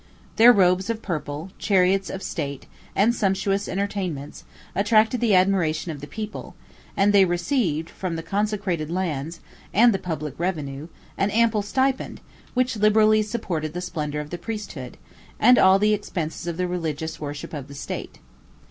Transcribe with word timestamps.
Their 0.37 0.51
robes 0.51 0.89
of 0.89 1.03
purple, 1.03 1.51
chariotz 1.59 2.09
of 2.09 2.23
state, 2.23 2.65
and 2.95 3.13
sumptuous 3.13 3.67
entertainments, 3.67 4.45
attracted 4.73 5.21
the 5.21 5.35
admiration 5.35 5.91
of 5.91 6.01
the 6.01 6.07
people; 6.07 6.55
and 6.97 7.13
they 7.13 7.23
received, 7.23 7.91
from 7.91 8.15
the 8.15 8.23
consecrated 8.23 8.89
lands, 8.89 9.41
and 9.71 9.93
the 9.93 9.99
public 9.99 10.33
revenue, 10.39 10.87
an 11.19 11.29
ample 11.29 11.61
stipend, 11.61 12.19
which 12.55 12.77
liberally 12.77 13.21
supported 13.21 13.73
the 13.75 13.79
splendor 13.81 14.19
of 14.19 14.31
the 14.31 14.39
priesthood, 14.39 14.97
and 15.39 15.59
all 15.59 15.77
the 15.77 15.93
expenses 15.93 16.47
of 16.47 16.57
the 16.57 16.67
religious 16.67 17.19
worship 17.21 17.53
of 17.53 17.67
the 17.67 17.75
state. 17.75 18.17